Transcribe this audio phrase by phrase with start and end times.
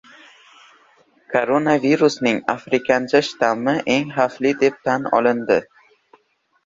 [1.33, 5.61] Koronavirusning “afrikancha” shtammi eng xavfli deb tan olindi